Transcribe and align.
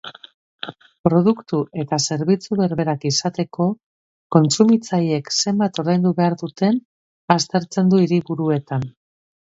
Produktu 1.07 1.57
eta 1.83 1.99
zerbitzu 2.15 2.57
berberak 2.61 3.05
izateko 3.11 3.67
kontsumitzaileek 4.37 5.29
zenbat 5.37 5.81
ordaindu 5.85 6.13
behar 6.21 6.37
duten 6.43 6.81
aztertzen 7.39 7.93
du 7.95 8.01
hiriburuetan. 8.07 8.91